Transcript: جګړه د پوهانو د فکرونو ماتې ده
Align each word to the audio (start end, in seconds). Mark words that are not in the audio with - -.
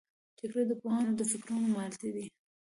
جګړه 0.39 0.63
د 0.67 0.71
پوهانو 0.81 1.11
د 1.19 1.21
فکرونو 1.31 1.67
ماتې 1.75 2.09
ده 2.15 2.23